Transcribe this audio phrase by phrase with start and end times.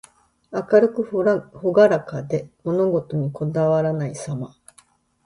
[0.51, 4.55] 明るくほがらかで、細事にこだわらないさま。